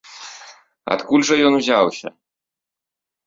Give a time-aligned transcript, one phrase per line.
[0.95, 2.07] Адкуль жа ён узяўся?